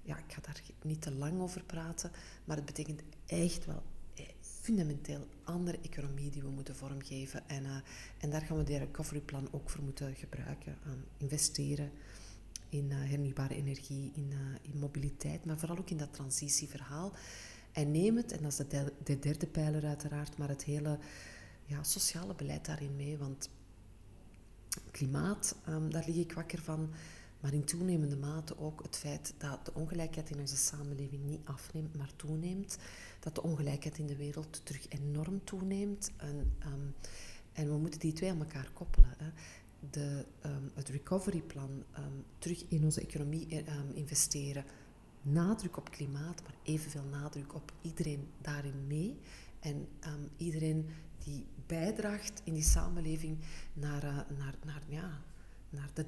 ja, 0.02 0.18
ik 0.18 0.32
ga 0.32 0.40
daar 0.40 0.62
niet 0.82 1.02
te 1.02 1.12
lang 1.12 1.40
over 1.40 1.64
praten, 1.64 2.10
maar 2.44 2.56
het 2.56 2.64
betekent 2.64 3.02
echt 3.26 3.66
wel 3.66 3.82
fundamenteel 4.40 5.26
andere 5.44 5.78
economie 5.82 6.30
die 6.30 6.42
we 6.42 6.48
moeten 6.48 6.76
vormgeven. 6.76 7.48
En, 7.48 7.64
uh, 7.64 7.76
en 8.18 8.30
daar 8.30 8.40
gaan 8.40 8.56
we 8.56 8.62
de 8.62 8.78
recoveryplan 8.78 9.48
ook 9.50 9.70
voor 9.70 9.82
moeten 9.82 10.14
gebruiken. 10.14 10.78
Investeren, 11.16 11.90
in 12.70 12.90
uh, 12.90 12.96
hernieuwbare 12.96 13.54
energie, 13.54 14.12
in, 14.14 14.30
uh, 14.30 14.38
in, 14.62 14.78
mobiliteit, 14.78 15.44
maar 15.44 15.58
vooral 15.58 15.78
ook 15.78 15.90
in 15.90 15.96
dat 15.96 16.12
transitieverhaal. 16.12 17.12
En 17.72 17.90
neem 17.90 18.16
het, 18.16 18.32
en 18.32 18.42
dat 18.42 18.50
is 18.52 18.56
de, 18.56 18.66
de, 18.66 18.92
de 19.04 19.18
derde 19.18 19.46
pijler 19.46 19.84
uiteraard, 19.84 20.38
maar 20.38 20.48
het 20.48 20.64
hele 20.64 20.98
ja, 21.64 21.82
sociale 21.82 22.34
beleid 22.34 22.66
daarin 22.66 22.96
mee. 22.96 23.18
Want 23.18 23.50
klimaat, 24.90 25.56
um, 25.68 25.90
daar 25.90 26.04
lig 26.06 26.16
ik 26.16 26.32
wakker 26.32 26.62
van. 26.62 26.90
Maar 27.40 27.52
in 27.52 27.64
toenemende 27.64 28.16
mate 28.16 28.58
ook 28.58 28.82
het 28.82 28.96
feit 28.96 29.34
dat 29.38 29.64
de 29.64 29.74
ongelijkheid 29.74 30.30
in 30.30 30.40
onze 30.40 30.56
samenleving 30.56 31.24
niet 31.24 31.40
afneemt, 31.44 31.96
maar 31.96 32.10
toeneemt. 32.16 32.78
Dat 33.20 33.34
de 33.34 33.42
ongelijkheid 33.42 33.98
in 33.98 34.06
de 34.06 34.16
wereld 34.16 34.60
terug 34.64 34.88
enorm 34.88 35.44
toeneemt. 35.44 36.10
En, 36.16 36.52
um, 36.66 36.94
en 37.52 37.68
we 37.68 37.78
moeten 37.78 38.00
die 38.00 38.12
twee 38.12 38.30
aan 38.30 38.40
elkaar 38.40 38.70
koppelen. 38.72 39.14
Hè 39.16 39.30
de, 39.90 40.26
um, 40.46 40.70
het 40.74 40.88
recoveryplan 40.88 41.84
um, 41.98 42.24
terug 42.38 42.64
in 42.68 42.84
onze 42.84 43.00
economie 43.00 43.56
um, 43.58 43.90
investeren. 43.94 44.64
Nadruk 45.22 45.76
op 45.76 45.90
klimaat, 45.90 46.42
maar 46.42 46.54
evenveel 46.62 47.04
nadruk 47.04 47.54
op 47.54 47.72
iedereen 47.82 48.28
daarin 48.40 48.86
mee. 48.86 49.18
En 49.60 49.88
iedereen 50.36 50.86
die 51.24 51.46
bijdraagt 51.66 52.40
in 52.44 52.54
die 52.54 52.62
samenleving 52.62 53.38
naar, 53.72 54.04
uh, 54.04 54.16
naar, 54.38 54.54
naar, 54.64 54.82
ja, 54.88 55.22
naar 55.70 55.90
de 55.94 56.06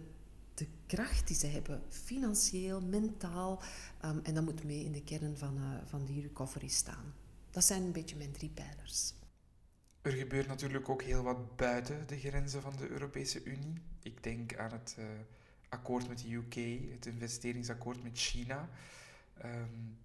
de 0.54 0.66
kracht 0.86 1.26
die 1.26 1.36
ze 1.36 1.46
hebben, 1.46 1.82
financieel, 1.88 2.80
mentaal. 2.80 3.62
Ehm, 4.00 4.18
en 4.22 4.34
dat 4.34 4.44
moet 4.44 4.64
mee 4.64 4.84
in 4.84 4.92
de 4.92 5.02
kern 5.02 5.36
van, 5.36 5.56
uh, 5.56 5.62
van 5.84 6.04
die 6.04 6.22
recovery 6.22 6.68
staan. 6.68 7.14
Dat 7.50 7.64
zijn 7.64 7.82
een 7.82 7.92
beetje 7.92 8.16
mijn 8.16 8.32
drie 8.32 8.50
pijlers. 8.50 9.14
Er 10.02 10.12
gebeurt 10.12 10.46
natuurlijk 10.46 10.88
ook 10.88 11.02
heel 11.02 11.22
wat 11.22 11.56
buiten 11.56 12.06
de 12.06 12.18
grenzen 12.18 12.62
van 12.62 12.76
de 12.76 12.88
Europese 12.88 13.44
Unie. 13.44 13.80
Ik 14.02 14.22
denk 14.22 14.56
aan 14.56 14.72
het 14.72 14.96
uh, 14.98 15.04
akkoord 15.68 16.08
met 16.08 16.18
de 16.18 16.34
UK, 16.34 16.54
het 16.92 17.06
investeringsakkoord 17.06 18.02
met 18.02 18.18
China. 18.18 18.68
Um, 19.44 19.98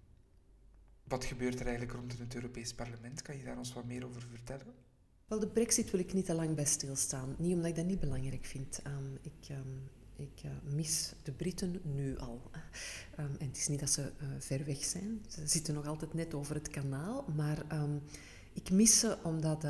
wat 1.04 1.24
gebeurt 1.24 1.60
er 1.60 1.66
eigenlijk 1.66 1.96
rond 1.96 2.12
in 2.12 2.20
het 2.20 2.34
Europees 2.34 2.74
Parlement? 2.74 3.22
Kan 3.22 3.36
je 3.36 3.44
daar 3.44 3.58
ons 3.58 3.72
wat 3.72 3.84
meer 3.84 4.06
over 4.06 4.22
vertellen? 4.22 4.74
Wel, 5.26 5.38
de 5.38 5.48
brexit 5.48 5.90
wil 5.90 6.00
ik 6.00 6.12
niet 6.12 6.26
te 6.26 6.34
lang 6.34 6.54
bij 6.54 6.64
stilstaan. 6.64 7.34
Niet 7.38 7.54
omdat 7.54 7.68
ik 7.68 7.76
dat 7.76 7.86
niet 7.86 8.00
belangrijk 8.00 8.44
vind. 8.44 8.80
Um, 8.86 9.18
ik, 9.22 9.48
um, 9.50 9.88
ik 10.16 10.42
uh, 10.44 10.50
mis 10.74 11.12
de 11.22 11.32
Britten 11.32 11.80
nu 11.82 12.18
al. 12.18 12.50
En 13.16 13.36
het 13.38 13.56
is 13.56 13.68
niet 13.68 13.80
dat 13.80 13.90
ze 13.90 14.02
uh, 14.02 14.28
ver 14.38 14.64
weg 14.64 14.84
zijn. 14.84 15.24
Ze 15.28 15.46
zitten 15.46 15.74
nog 15.74 15.86
altijd 15.86 16.14
net 16.14 16.34
over 16.34 16.54
het 16.54 16.68
kanaal. 16.68 17.24
Maar 17.36 17.64
ik 18.58 18.70
mis 18.70 18.98
ze 18.98 19.18
omdat 19.22 19.64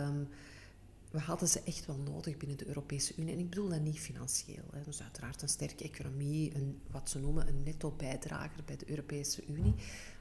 we 1.10 1.18
hadden 1.18 1.48
ze 1.48 1.62
echt 1.62 1.86
wel 1.86 1.96
nodig 1.96 2.36
binnen 2.36 2.58
de 2.58 2.66
Europese 2.66 3.12
Unie. 3.16 3.32
En 3.32 3.38
ik 3.38 3.50
bedoel 3.50 3.68
dat 3.68 3.80
niet 3.80 3.98
financieel. 3.98 4.64
Hè. 4.72 4.82
Dus 4.82 5.02
uiteraard 5.02 5.42
een 5.42 5.48
sterke 5.48 5.84
economie, 5.84 6.54
een, 6.54 6.80
wat 6.90 7.10
ze 7.10 7.18
noemen 7.18 7.48
een 7.48 7.62
netto-bijdrager 7.62 8.64
bij 8.64 8.76
de 8.76 8.90
Europese 8.90 9.46
Unie. 9.46 9.74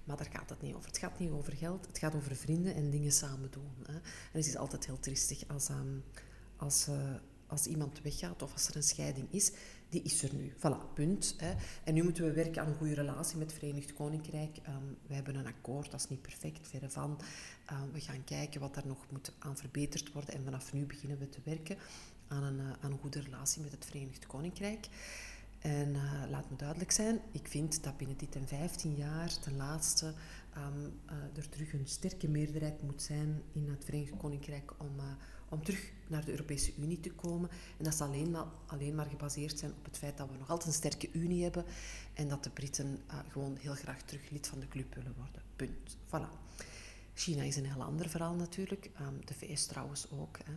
Maar 0.03 0.17
daar 0.17 0.29
gaat 0.31 0.49
het 0.49 0.61
niet 0.61 0.75
over. 0.75 0.87
Het 0.87 0.97
gaat 0.97 1.19
niet 1.19 1.31
over 1.31 1.53
geld, 1.53 1.85
het 1.87 1.97
gaat 1.97 2.15
over 2.15 2.35
vrienden 2.35 2.75
en 2.75 2.89
dingen 2.89 3.11
samen 3.11 3.51
doen. 3.51 3.71
Hè. 3.85 3.93
En 3.93 4.01
het 4.31 4.47
is 4.47 4.57
altijd 4.57 4.85
heel 4.85 4.99
triestig 4.99 5.47
als, 5.47 5.69
um, 5.69 6.03
als, 6.55 6.87
uh, 6.87 7.13
als 7.47 7.67
iemand 7.67 8.01
weggaat 8.01 8.41
of 8.41 8.53
als 8.53 8.67
er 8.67 8.75
een 8.75 8.83
scheiding 8.83 9.27
is. 9.31 9.51
Die 9.89 10.01
is 10.01 10.23
er 10.23 10.35
nu. 10.35 10.53
Voilà, 10.57 10.93
punt. 10.93 11.35
Hè. 11.37 11.53
En 11.83 11.93
nu 11.93 12.03
moeten 12.03 12.23
we 12.23 12.31
werken 12.31 12.61
aan 12.61 12.67
een 12.67 12.75
goede 12.75 12.93
relatie 12.93 13.37
met 13.37 13.51
het 13.51 13.59
Verenigd 13.59 13.93
Koninkrijk. 13.93 14.57
Um, 14.67 14.97
we 15.07 15.13
hebben 15.13 15.35
een 15.35 15.47
akkoord, 15.47 15.91
dat 15.91 15.99
is 15.99 16.09
niet 16.09 16.21
perfect, 16.21 16.67
verre 16.67 16.89
van. 16.89 17.19
Um, 17.71 17.91
we 17.91 17.99
gaan 17.99 18.23
kijken 18.23 18.61
wat 18.61 18.73
daar 18.73 18.87
nog 18.87 19.05
moet 19.11 19.31
aan 19.39 19.57
verbeterd 19.57 20.11
worden. 20.11 20.33
En 20.33 20.43
vanaf 20.43 20.73
nu 20.73 20.85
beginnen 20.85 21.19
we 21.19 21.29
te 21.29 21.39
werken 21.43 21.77
aan 22.27 22.43
een, 22.43 22.59
uh, 22.59 22.71
aan 22.81 22.91
een 22.91 22.97
goede 22.97 23.19
relatie 23.19 23.61
met 23.61 23.71
het 23.71 23.85
Verenigd 23.85 24.27
Koninkrijk. 24.27 24.87
En 25.59 25.89
uh, 25.89 26.23
laat 26.29 26.49
me 26.49 26.55
duidelijk 26.55 26.91
zijn, 26.91 27.19
ik 27.31 27.47
vind 27.47 27.83
dat 27.83 27.97
binnen 27.97 28.17
dit 28.17 28.35
en 28.35 28.47
15 28.47 28.95
jaar 28.95 29.39
ten 29.39 29.55
laatste 29.55 30.13
um, 30.57 30.99
er 31.35 31.49
terug 31.49 31.73
een 31.73 31.87
sterke 31.87 32.27
meerderheid 32.27 32.81
moet 32.81 33.01
zijn 33.01 33.41
in 33.51 33.69
het 33.69 33.85
Verenigd 33.85 34.17
Koninkrijk 34.17 34.73
om, 34.77 34.99
om 35.49 35.63
terug 35.63 35.91
naar 36.07 36.25
de 36.25 36.31
Europese 36.31 36.73
Unie 36.77 36.99
te 36.99 37.11
komen. 37.11 37.49
En 37.77 37.83
dat 37.83 37.95
zal 37.95 38.07
alleen 38.07 38.31
maar, 38.31 38.45
alleen 38.65 38.95
maar 38.95 39.05
gebaseerd 39.05 39.59
zijn 39.59 39.71
op 39.71 39.85
het 39.85 39.97
feit 39.97 40.17
dat 40.17 40.29
we 40.29 40.37
nog 40.37 40.49
altijd 40.49 40.67
een 40.67 40.73
sterke 40.73 41.09
Unie 41.11 41.43
hebben 41.43 41.65
en 42.13 42.27
dat 42.27 42.43
de 42.43 42.49
Britten 42.49 42.99
gewoon 43.29 43.57
heel 43.59 43.73
graag 43.73 44.01
terug 44.01 44.29
lid 44.29 44.47
van 44.47 44.59
de 44.59 44.67
club 44.67 44.95
willen 44.95 45.13
worden. 45.17 45.41
Punt. 45.55 45.97
Voilà. 46.07 46.47
China 47.17 47.43
is 47.43 47.55
een 47.55 47.65
heel 47.65 47.83
ander 47.83 48.09
verhaal 48.09 48.35
natuurlijk. 48.35 48.89
Um, 49.01 49.25
de 49.25 49.33
VS 49.33 49.65
trouwens 49.65 50.11
ook. 50.11 50.37
Hè. 50.43 50.51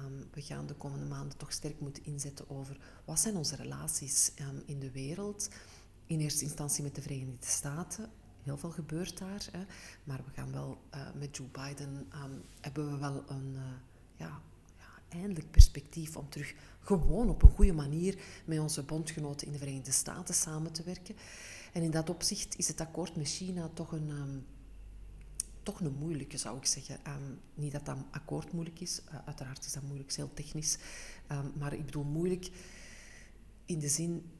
Um, 0.00 0.28
we 0.32 0.42
gaan 0.42 0.66
de 0.66 0.74
komende 0.74 1.06
maanden 1.06 1.38
toch 1.38 1.52
sterk 1.52 1.80
moeten 1.80 2.04
inzetten 2.04 2.50
over 2.50 2.76
wat 3.04 3.20
zijn 3.20 3.36
onze 3.36 3.56
relaties 3.56 4.32
um, 4.40 4.62
in 4.66 4.78
de 4.78 4.90
wereld. 4.90 5.48
In 6.06 6.20
eerste 6.20 6.44
instantie 6.44 6.82
met 6.82 6.94
de 6.94 7.02
Verenigde 7.02 7.46
Staten. 7.46 8.10
Heel 8.42 8.56
veel 8.56 8.70
gebeurt 8.70 9.18
daar. 9.18 9.46
Hè. 9.52 9.64
Maar 10.04 10.20
we 10.24 10.30
gaan 10.30 10.52
wel 10.52 10.78
uh, 10.94 11.00
met 11.14 11.36
Joe 11.36 11.46
Biden 11.46 12.08
hebben 12.60 12.90
we 12.90 12.98
wel 12.98 13.24
een 13.28 13.52
uh, 13.54 13.62
ja, 14.16 14.40
ja, 14.78 15.18
eindelijk 15.18 15.50
perspectief 15.50 16.16
om 16.16 16.28
terug 16.28 16.54
gewoon 16.80 17.28
op 17.28 17.42
een 17.42 17.50
goede 17.50 17.72
manier 17.72 18.18
met 18.44 18.58
onze 18.58 18.82
bondgenoten 18.82 19.46
in 19.46 19.52
de 19.52 19.58
Verenigde 19.58 19.92
Staten 19.92 20.34
samen 20.34 20.72
te 20.72 20.82
werken. 20.82 21.16
En 21.72 21.82
in 21.82 21.90
dat 21.90 22.10
opzicht 22.10 22.58
is 22.58 22.68
het 22.68 22.80
akkoord 22.80 23.16
met 23.16 23.28
China 23.28 23.70
toch 23.74 23.92
een 23.92 24.44
toch 25.62 25.80
een 25.80 25.94
moeilijke, 25.98 26.38
zou 26.38 26.56
ik 26.56 26.66
zeggen. 26.66 26.98
Um, 27.06 27.40
niet 27.54 27.72
dat 27.72 27.86
dat 27.86 27.96
akkoord 28.10 28.52
moeilijk 28.52 28.80
is, 28.80 29.02
uh, 29.08 29.14
uiteraard 29.24 29.64
is 29.64 29.72
dat 29.72 29.82
moeilijk, 29.82 30.08
is 30.08 30.16
heel 30.16 30.34
technisch. 30.34 30.78
Um, 31.32 31.52
maar 31.58 31.72
ik 31.72 31.84
bedoel 31.84 32.04
moeilijk 32.04 32.50
in 33.64 33.78
de 33.78 33.88
zin, 33.88 34.30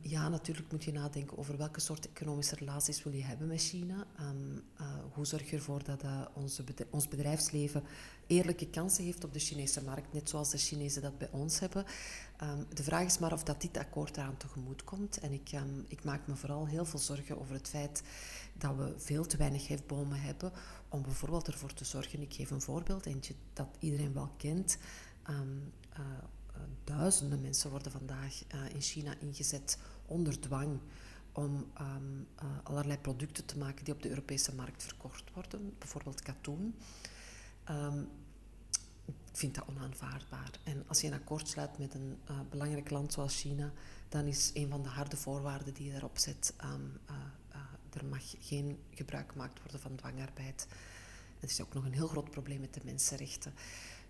ja, 0.00 0.28
natuurlijk 0.28 0.72
moet 0.72 0.84
je 0.84 0.92
nadenken 0.92 1.38
over 1.38 1.56
welke 1.56 1.80
soort 1.80 2.08
economische 2.08 2.54
relaties 2.54 3.02
wil 3.02 3.12
je 3.12 3.22
hebben 3.22 3.46
met 3.46 3.60
China. 3.60 4.06
Uh, 4.20 4.86
hoe 5.12 5.26
zorg 5.26 5.50
je 5.50 5.56
ervoor 5.56 5.84
dat 5.84 6.04
uh, 6.04 6.26
onze 6.34 6.64
ons 6.90 7.08
bedrijfsleven 7.08 7.82
eerlijke 8.30 8.70
kansen 8.70 9.04
heeft 9.04 9.24
op 9.24 9.32
de 9.32 9.38
Chinese 9.38 9.84
markt, 9.84 10.12
net 10.12 10.28
zoals 10.28 10.50
de 10.50 10.58
Chinezen 10.58 11.02
dat 11.02 11.18
bij 11.18 11.28
ons 11.30 11.60
hebben. 11.60 11.84
de 12.74 12.82
vraag 12.82 13.04
is 13.04 13.18
maar 13.18 13.32
of 13.32 13.42
dat 13.42 13.60
dit 13.60 13.76
akkoord 13.76 14.16
eraan 14.16 14.36
tegemoet 14.36 14.84
komt. 14.84 15.18
En 15.18 15.32
ik, 15.32 15.50
ik 15.88 16.04
maak 16.04 16.26
me 16.26 16.36
vooral 16.36 16.66
heel 16.66 16.84
veel 16.84 16.98
zorgen 16.98 17.40
over 17.40 17.54
het 17.54 17.68
feit 17.68 18.02
dat 18.58 18.76
we 18.76 18.94
veel 18.96 19.26
te 19.26 19.36
weinig 19.36 19.68
hefbomen 19.68 20.20
hebben 20.20 20.52
om 20.88 21.02
bijvoorbeeld 21.02 21.46
ervoor 21.46 21.72
te 21.72 21.84
zorgen. 21.84 22.22
Ik 22.22 22.34
geef 22.34 22.50
een 22.50 22.60
voorbeeld, 22.60 23.06
eentje 23.06 23.34
dat 23.52 23.68
iedereen 23.78 24.12
wel 24.12 24.30
kent. 24.36 24.78
Um, 25.30 25.72
uh, 25.98 26.06
duizenden 26.84 27.40
mensen 27.40 27.70
worden 27.70 27.92
vandaag 27.92 28.42
uh, 28.54 28.74
in 28.74 28.80
China 28.80 29.14
ingezet 29.20 29.78
onder 30.06 30.40
dwang 30.40 30.80
om 31.32 31.66
allerlei 32.62 32.98
producten 32.98 33.44
te 33.44 33.58
maken 33.58 33.84
die 33.84 33.94
op 33.94 34.02
de 34.02 34.08
Europese 34.08 34.54
markt 34.54 34.82
verkocht 34.82 35.24
worden, 35.34 35.74
bijvoorbeeld 35.78 36.22
katoen. 36.22 36.74
Ik 39.30 39.36
vind 39.36 39.54
dat 39.54 39.64
onaanvaardbaar. 39.68 40.50
En 40.64 40.84
als 40.86 41.00
je 41.00 41.06
een 41.06 41.12
akkoord 41.12 41.48
sluit 41.48 41.78
met 41.78 41.94
een 41.94 42.18
uh, 42.30 42.40
belangrijk 42.50 42.90
land 42.90 43.12
zoals 43.12 43.40
China, 43.40 43.72
dan 44.08 44.24
is 44.24 44.50
een 44.54 44.68
van 44.68 44.82
de 44.82 44.88
harde 44.88 45.16
voorwaarden 45.16 45.74
die 45.74 45.84
je 45.84 45.90
daarop 45.92 46.18
zet 46.18 46.54
um, 46.64 46.98
uh, 47.10 47.16
er 47.90 48.04
mag 48.04 48.34
geen 48.38 48.78
gebruik 48.90 49.32
gemaakt 49.32 49.58
worden 49.60 49.80
van 49.80 49.94
dwangarbeid. 49.96 50.66
Het 51.38 51.50
is 51.50 51.60
ook 51.60 51.74
nog 51.74 51.84
een 51.84 51.92
heel 51.92 52.08
groot 52.08 52.30
probleem 52.30 52.60
met 52.60 52.74
de 52.74 52.80
mensenrechten. 52.84 53.54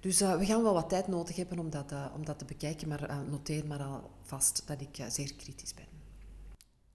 Dus 0.00 0.20
we 0.20 0.46
gaan 0.46 0.62
wel 0.62 0.74
wat 0.74 0.88
tijd 0.88 1.06
nodig 1.06 1.36
hebben 1.36 1.58
om 1.58 1.70
dat, 1.70 1.92
om 2.14 2.24
dat 2.24 2.38
te 2.38 2.44
bekijken, 2.44 2.88
maar 2.88 3.24
noteer 3.28 3.66
maar 3.66 3.82
alvast 3.82 4.62
dat 4.66 4.80
ik 4.80 5.04
zeer 5.08 5.34
kritisch 5.34 5.74
ben. 5.74 5.86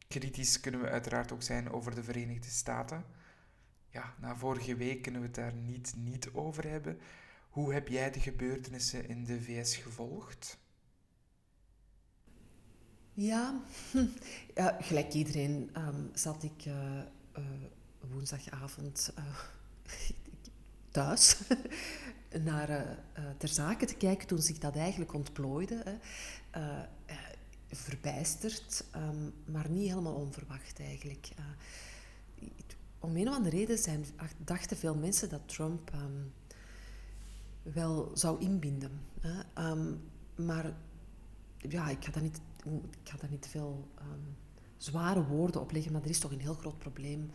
Kritisch 0.08 0.60
kunnen 0.60 0.82
we 0.82 0.90
uiteraard 0.90 1.32
ook 1.32 1.44
zijn 1.44 1.72
over 1.72 1.96
de 1.96 2.04
Verenigde 2.04 2.50
Staten. 2.50 3.06
Ja, 3.90 4.14
na 4.20 4.36
vorige 4.36 4.76
week 4.76 5.02
kunnen 5.02 5.22
we 5.22 5.28
het 5.28 5.36
daar 5.36 5.54
niet, 5.54 5.94
niet 5.98 6.30
over 6.34 6.70
hebben. 6.70 7.00
Hoe 7.56 7.74
heb 7.74 7.88
jij 7.88 8.12
de 8.12 8.20
gebeurtenissen 8.20 9.08
in 9.08 9.26
de 9.26 9.42
VS 9.42 9.76
gevolgd? 9.76 10.58
Ja, 14.54 14.78
gelijk 14.80 15.14
iedereen 15.14 15.70
um, 15.78 16.10
zat 16.14 16.44
ik 16.44 16.66
uh, 16.66 16.74
uh, 17.38 17.44
woensdagavond 18.12 19.14
uh, 19.20 19.40
thuis 20.92 21.38
naar 22.50 22.98
ter 23.38 23.48
zake 23.48 23.86
te 23.86 23.96
kijken 23.96 24.28
toen 24.28 24.42
zich 24.42 24.58
dat 24.58 24.76
eigenlijk 24.76 25.14
ontplooide. 25.14 26.00
verbijsterd, 27.72 28.86
um, 28.96 29.34
maar 29.46 29.70
niet 29.70 29.90
helemaal 29.90 30.16
onverwacht 30.16 30.80
eigenlijk. 30.80 31.30
om 33.00 33.16
een 33.16 33.28
of 33.28 33.36
andere 33.36 33.58
reden 33.58 33.78
zijn, 33.78 34.06
dachten 34.38 34.78
veel 34.78 34.96
mensen 34.96 35.30
dat 35.30 35.48
Trump 35.48 35.92
um, 35.94 36.34
wel 37.74 38.12
zou 38.14 38.40
inbinden. 38.40 39.02
maar 40.36 40.74
ja, 41.58 41.90
ik 41.90 42.06
ga 42.06 42.12
dat 42.12 42.24
niet 42.24 42.42
ik 43.02 43.10
ga 43.10 43.18
daar 43.18 43.30
niet 43.30 43.48
veel 43.48 43.88
um, 44.00 44.38
zware 44.78 45.26
woorden 45.26 45.62
op 45.62 45.72
leggen, 45.72 45.92
maar 45.92 46.02
er 46.02 46.10
is 46.10 46.20
toch 46.20 46.32
een 46.32 46.40
heel 46.40 46.54
groot 46.54 46.78
probleem 46.78 47.32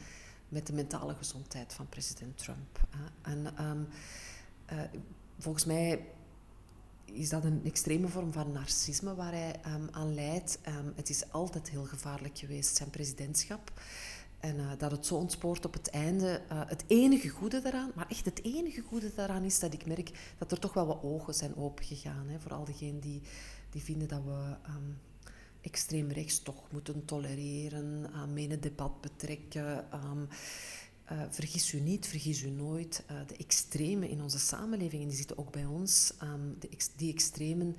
met 0.49 0.67
de 0.67 0.73
mentale 0.73 1.15
gezondheid 1.15 1.75
van 1.75 1.89
president 1.89 2.39
Trump. 2.39 2.87
Hè. 2.91 3.33
En 3.33 3.67
um, 3.67 3.89
uh, 4.73 4.83
volgens 5.39 5.65
mij 5.65 6.07
is 7.05 7.29
dat 7.29 7.45
een 7.45 7.65
extreme 7.65 8.09
vorm 8.09 8.33
van 8.33 8.53
narcisme 8.53 9.15
waar 9.15 9.33
hij 9.33 9.61
aan 9.91 10.15
leidt. 10.15 10.59
het 10.95 11.09
is 11.09 11.33
altijd 11.33 11.71
heel 11.71 11.85
gevaarlijk 11.85 12.39
geweest, 12.39 12.77
zijn 12.77 12.91
presidentschap. 12.91 13.73
En 14.41 14.57
uh, 14.57 14.71
dat 14.79 14.91
het 14.91 15.07
zo 15.07 15.15
ontspoort 15.15 15.65
op 15.65 15.73
het 15.73 15.91
einde. 15.91 16.43
Uh, 16.53 16.63
het 16.67 16.85
enige 16.87 17.29
goede 17.29 17.61
daaraan, 17.61 17.93
maar 17.95 18.09
echt 18.09 18.25
het 18.25 18.45
enige 18.45 18.81
goede 18.81 19.13
daaraan 19.15 19.45
is 19.45 19.59
dat 19.59 19.73
ik 19.73 19.87
merk 19.87 20.35
dat 20.39 20.53
er 20.53 20.59
toch 20.59 20.73
wel 20.73 20.87
wat 20.87 21.03
ogen 21.03 21.35
zijn 21.35 21.57
opengegaan. 21.57 22.29
Hè, 22.29 22.41
voor 22.41 22.55
al 22.55 22.65
diegenen 22.65 23.01
die, 23.01 23.23
die 23.71 23.83
vinden 23.83 24.09
dat 24.09 24.25
we 24.25 24.57
um, 24.69 24.99
extreem 25.61 26.11
rechts 26.11 26.43
toch 26.43 26.73
moeten 26.73 27.05
tolereren, 27.05 28.11
aan 28.13 28.33
mee 28.33 28.49
het 28.49 28.63
debat 28.63 29.01
betrekken. 29.01 29.87
Uh, 31.13 31.23
vergis 31.31 31.73
u 31.73 31.81
niet, 31.81 32.07
vergis 32.07 32.43
u 32.43 32.51
nooit. 32.51 33.05
Uh, 33.11 33.17
de 33.27 33.37
extremen 33.37 34.09
in 34.09 34.23
onze 34.23 34.39
samenleving, 34.39 35.03
en 35.03 35.09
die 35.09 35.17
zitten 35.17 35.39
ook 35.39 35.53
bij 35.53 35.65
ons, 35.65 36.15
um, 36.23 36.57
de 36.59 36.69
die 36.97 37.13
extremen, 37.13 37.77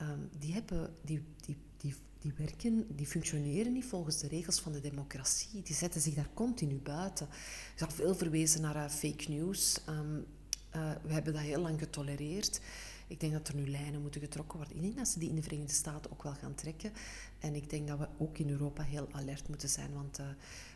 um, 0.00 0.28
die, 0.38 0.52
hebben, 0.52 0.94
die, 1.02 1.22
die, 1.44 1.56
die, 1.76 1.94
die 2.18 2.32
werken, 2.36 2.86
die 2.96 3.06
functioneren 3.06 3.72
niet 3.72 3.84
volgens 3.84 4.18
de 4.18 4.28
regels 4.28 4.60
van 4.60 4.72
de 4.72 4.80
democratie. 4.80 5.62
Die 5.62 5.74
zetten 5.74 6.00
zich 6.00 6.14
daar 6.14 6.30
continu 6.34 6.78
buiten. 6.78 7.28
Er 7.76 7.86
is 7.88 7.94
veel 7.94 8.14
verwezen 8.14 8.60
naar 8.60 8.76
uh, 8.76 8.88
fake 8.88 9.30
news. 9.30 9.80
we 11.02 11.12
hebben 11.12 11.32
dat 11.32 11.42
heel 11.42 11.60
lang 11.60 11.78
getolereerd. 11.78 12.60
Ik 13.08 13.20
denk 13.20 13.32
dat 13.32 13.48
er 13.48 13.54
nu 13.54 13.68
lijnen 13.68 14.00
moeten 14.00 14.20
getrokken 14.20 14.58
worden. 14.58 14.76
Ik 14.76 14.82
denk 14.82 14.96
dat 14.96 15.08
ze 15.08 15.18
die 15.18 15.28
in 15.28 15.34
de 15.34 15.42
Verenigde 15.42 15.72
Staten 15.74 16.12
ook 16.12 16.22
wel 16.22 16.34
gaan 16.34 16.54
trekken. 16.54 16.92
En 17.38 17.54
ik 17.54 17.70
denk 17.70 17.88
dat 17.88 17.98
we 17.98 18.08
ook 18.18 18.38
in 18.38 18.50
Europa 18.50 18.82
heel 18.82 19.08
alert 19.10 19.48
moeten 19.48 19.68
zijn, 19.68 19.92
want 19.92 20.18
uh, 20.18 20.26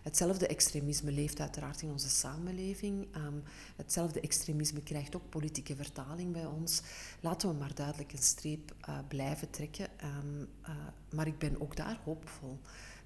hetzelfde 0.02 0.46
extremisme 0.46 1.12
leeft 1.12 1.40
uiteraard 1.40 1.82
in 1.82 1.90
onze 1.90 2.08
samenleving. 2.08 3.16
Um, 3.16 3.42
hetzelfde 3.76 4.20
extremisme 4.20 4.82
krijgt 4.82 5.16
ook 5.16 5.28
politieke 5.28 5.76
vertaling 5.76 6.32
bij 6.32 6.46
ons. 6.46 6.82
Laten 7.20 7.48
we 7.48 7.54
maar 7.54 7.74
duidelijk 7.74 8.12
een 8.12 8.22
streep 8.22 8.74
uh, 8.88 8.98
blijven 9.08 9.50
trekken. 9.50 9.88
Um, 10.04 10.48
uh, 10.62 10.70
maar 11.14 11.26
ik 11.26 11.38
ben 11.38 11.60
ook 11.60 11.76
daar 11.76 12.00
hoopvol. 12.04 12.60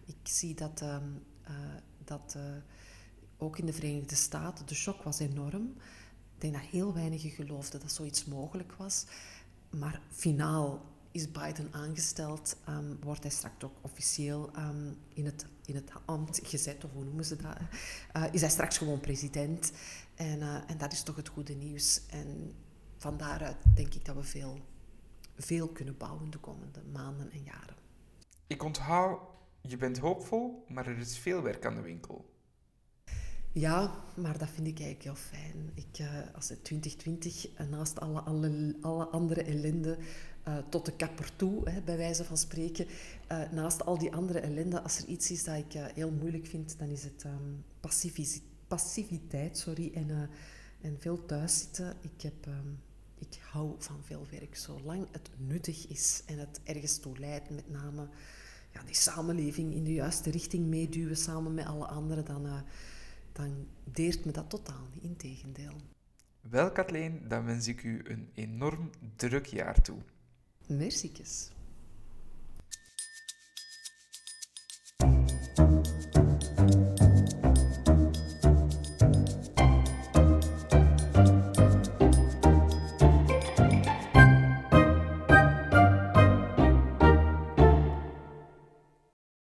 Ik 0.07 0.16
zie 0.23 0.54
dat, 0.54 0.81
um, 0.81 1.23
dat 2.04 2.37
ook 3.38 3.59
in 3.59 3.66
de 3.66 3.73
Verenigde 3.73 4.14
Staten 4.14 4.66
de 4.66 4.75
shock 4.75 5.02
was 5.02 5.19
enorm. 5.19 5.75
Denk 6.45 6.57
dat 6.57 6.65
heel 6.65 6.95
weinigen 6.95 7.31
geloofden 7.31 7.81
dat 7.81 7.93
zoiets 7.93 8.25
mogelijk 8.25 8.73
was. 8.73 9.05
Maar 9.71 10.01
finaal 10.11 10.83
is 11.11 11.31
Biden 11.31 11.69
aangesteld, 11.73 12.57
um, 12.69 12.99
wordt 13.03 13.23
hij 13.23 13.31
straks 13.31 13.65
ook 13.65 13.77
officieel 13.81 14.51
um, 14.59 14.97
in, 15.15 15.25
het, 15.25 15.47
in 15.67 15.75
het 15.75 15.91
ambt 16.05 16.41
gezet, 16.43 16.85
of 16.85 16.93
hoe 16.93 17.05
noemen 17.05 17.25
ze 17.25 17.37
dat? 17.37 17.57
Uh, 18.17 18.25
is 18.33 18.41
hij 18.41 18.51
straks 18.51 18.79
gewoon 18.79 19.01
president. 19.01 19.73
En, 20.15 20.39
uh, 20.39 20.71
en 20.71 20.79
dat 20.79 20.93
is 20.93 21.03
toch 21.03 21.17
het 21.17 21.29
goede 21.29 21.55
nieuws. 21.55 22.07
En 22.07 22.55
van 22.97 23.17
daaruit 23.17 23.57
denk 23.75 23.95
ik 23.95 24.05
dat 24.05 24.17
we 24.17 24.23
veel, 24.23 24.59
veel 25.37 25.69
kunnen 25.69 25.97
bouwen 25.97 26.31
de 26.31 26.39
komende 26.39 26.83
maanden 26.93 27.31
en 27.31 27.43
jaren. 27.43 27.77
Ik 28.47 28.63
onthoud, 28.63 29.21
je 29.61 29.77
bent 29.77 29.99
hoopvol, 29.99 30.65
maar 30.69 30.87
er 30.87 30.99
is 30.99 31.19
veel 31.19 31.43
werk 31.43 31.67
aan 31.67 31.75
de 31.75 31.81
winkel. 31.81 32.34
Ja, 33.55 34.05
maar 34.17 34.39
dat 34.39 34.49
vind 34.49 34.67
ik 34.67 34.81
eigenlijk 34.81 35.03
heel 35.03 35.39
fijn. 35.39 35.71
Ik, 35.75 35.99
uh, 35.99 36.09
als 36.35 36.49
het 36.49 36.65
2020, 36.65 37.49
naast 37.71 38.01
alle, 38.01 38.21
alle, 38.21 38.77
alle 38.81 39.05
andere 39.05 39.43
ellende, 39.43 39.99
uh, 40.49 40.59
tot 40.69 40.85
de 40.85 40.93
kapper 40.93 41.37
toe, 41.37 41.71
hè, 41.71 41.81
bij 41.81 41.97
wijze 41.97 42.25
van 42.25 42.37
spreken. 42.37 42.87
Naast 43.51 43.85
al 43.85 43.99
die 43.99 44.13
andere 44.13 44.39
ellende, 44.39 44.83
als 44.83 44.99
er 44.99 45.05
iets 45.05 45.31
is 45.31 45.45
dat 45.45 45.57
ik 45.57 45.73
heel 45.73 46.11
moeilijk 46.11 46.47
vind, 46.47 46.79
dan 46.79 46.89
is 46.89 47.03
het 47.05 47.25
um, 47.25 47.65
passiviteit 48.67 49.59
sorry, 49.59 49.91
en, 49.95 50.31
en 50.81 50.97
veel 50.99 51.27
thuiszitten. 51.27 51.97
Ik, 52.01 52.23
heb, 52.23 52.47
um, 52.47 52.79
ik 53.19 53.39
hou 53.51 53.75
van 53.79 54.01
veel 54.03 54.27
werk, 54.31 54.57
zolang 54.57 55.07
het 55.11 55.31
nuttig 55.37 55.89
is 55.89 56.23
en 56.27 56.39
het 56.39 56.61
ergens 56.65 56.99
toe 56.99 57.19
leidt, 57.19 57.51
met 57.51 57.71
name 57.71 58.09
ja, 58.73 58.83
die 58.83 58.95
samenleving 58.95 59.75
in 59.75 59.85
de 59.85 59.93
juiste 59.93 60.31
richting 60.31 60.67
meeduwen 60.67 61.17
samen 61.17 61.55
met 61.55 61.67
alle 61.67 61.87
anderen, 61.87 62.25
dan, 62.25 62.47
dan 63.35 63.67
deert 63.85 64.25
me 64.25 64.33
dat 64.33 64.50
totaal 64.50 64.87
niet, 64.93 65.03
integendeel. 65.03 65.75
Wel, 66.41 66.71
Kathleen, 66.73 67.29
dan 67.29 67.45
wens 67.45 67.69
ik 67.69 67.83
u 67.83 68.00
een 68.05 68.31
enorm 68.35 68.91
druk 69.17 69.47
jaar 69.47 69.83
toe. 69.83 69.99
Merci. 70.67 71.12